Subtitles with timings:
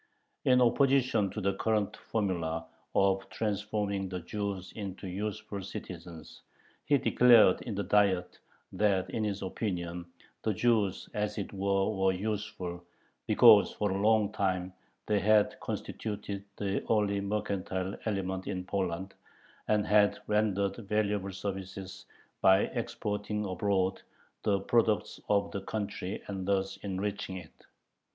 [0.45, 2.65] In opposition to the current formula
[2.95, 6.41] of "transforming the Jews into useful citizens,"
[6.85, 8.39] he declared in the Diet
[8.71, 10.07] that in his opinion
[10.41, 12.83] the Jews as it was were useful,
[13.27, 14.73] because for a long time
[15.05, 19.13] they had constituted the only mercantile element in Poland,
[19.67, 22.07] and had rendered valuable services
[22.41, 24.01] by exporting abroad
[24.41, 27.67] the products of the country and thus enriching it.